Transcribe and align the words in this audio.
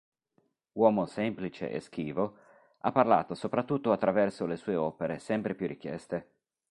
Uomo 0.79 1.05
semplice 1.05 1.69
e 1.69 1.79
schivo 1.79 2.35
ha 2.79 2.91
parlato 2.91 3.35
soprattutto 3.35 3.91
attraverso 3.91 4.47
le 4.47 4.55
sue 4.55 4.75
opere 4.75 5.19
sempre 5.19 5.53
più 5.53 5.67
richieste. 5.67 6.31